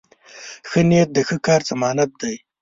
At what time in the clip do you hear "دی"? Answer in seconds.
2.21-2.35